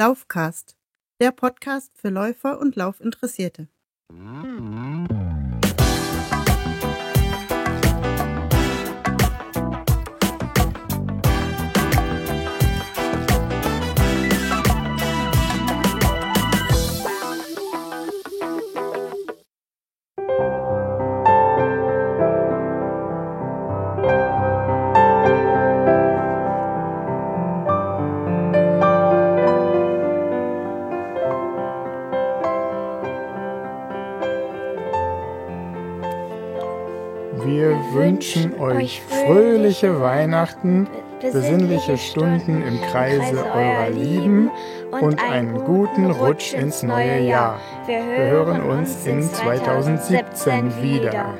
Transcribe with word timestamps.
Laufcast, 0.00 0.78
der 1.20 1.30
Podcast 1.30 1.92
für 1.94 2.08
Läufer 2.08 2.58
und 2.58 2.74
Laufinteressierte. 2.74 3.68
Wir 37.32 37.78
wünschen 37.92 38.58
euch 38.58 39.00
fröhliche 39.02 40.00
Weihnachten, 40.00 40.88
besinnliche 41.20 41.96
Stunden 41.96 42.62
im 42.62 42.80
Kreise 42.90 43.44
eurer 43.44 43.90
Lieben 43.90 44.50
und 44.90 45.22
einen 45.22 45.54
guten 45.64 46.10
Rutsch 46.10 46.54
ins 46.54 46.82
neue 46.82 47.20
Jahr. 47.20 47.60
Wir 47.86 48.02
hören 48.02 48.62
uns 48.62 49.06
in 49.06 49.22
2017 49.22 50.82
wieder. 50.82 51.38